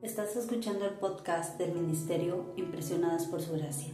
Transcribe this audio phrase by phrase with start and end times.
[0.00, 3.92] Estás escuchando el podcast del Ministerio Impresionadas por Su Gracia.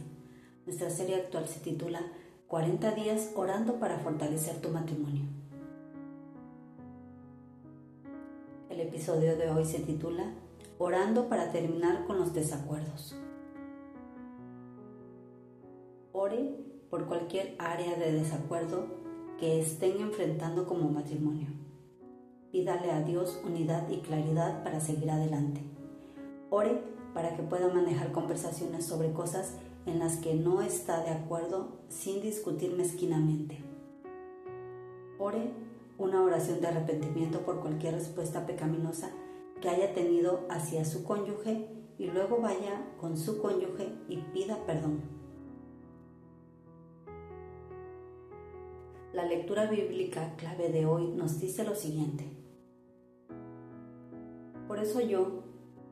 [0.67, 1.99] Nuestra serie actual se titula
[2.45, 5.23] 40 días orando para fortalecer tu matrimonio.
[8.69, 10.31] El episodio de hoy se titula
[10.77, 13.15] Orando para terminar con los desacuerdos.
[16.11, 16.55] Ore
[16.91, 18.85] por cualquier área de desacuerdo
[19.39, 21.47] que estén enfrentando como matrimonio.
[22.51, 25.63] Pídale a Dios unidad y claridad para seguir adelante.
[26.57, 26.81] Ore
[27.13, 32.21] para que pueda manejar conversaciones sobre cosas en las que no está de acuerdo sin
[32.21, 33.61] discutir mezquinamente.
[35.19, 35.51] Ore
[35.97, 39.11] una oración de arrepentimiento por cualquier respuesta pecaminosa
[39.59, 45.01] que haya tenido hacia su cónyuge y luego vaya con su cónyuge y pida perdón.
[49.11, 52.31] La lectura bíblica clave de hoy nos dice lo siguiente.
[54.69, 55.43] Por eso yo,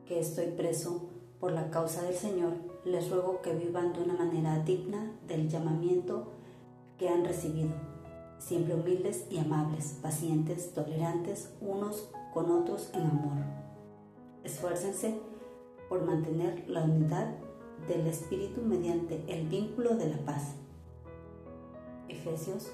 [0.06, 1.08] que estoy preso
[1.40, 2.52] por la causa del Señor,
[2.84, 6.28] les ruego que vivan de una manera digna del llamamiento
[6.98, 7.72] que han recibido,
[8.38, 13.38] siempre humildes y amables, pacientes, tolerantes unos con otros en amor.
[14.42, 15.18] Esfuércense
[15.88, 17.34] por mantener la unidad
[17.88, 20.54] del Espíritu mediante el vínculo de la paz.
[22.08, 22.70] Efesios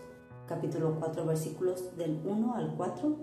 [0.46, 3.16] capítulo 4 versículos del 1 al 4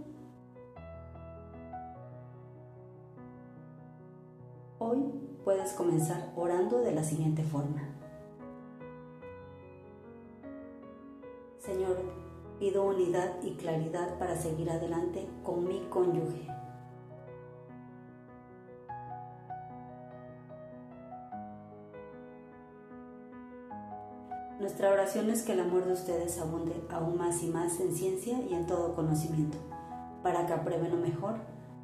[4.90, 5.04] Hoy
[5.44, 7.82] puedes comenzar orando de la siguiente forma.
[11.60, 11.98] Señor,
[12.58, 16.48] pido unidad y claridad para seguir adelante con mi cónyuge.
[24.62, 28.40] Nuestra oración es que el amor de ustedes abunde aún más y más en ciencia
[28.40, 29.58] y en todo conocimiento,
[30.24, 31.57] para que aprueben lo mejor